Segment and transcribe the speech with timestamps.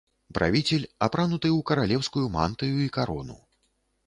[0.37, 3.37] Правіцель апрануты ў каралеўскую мантыю і карону.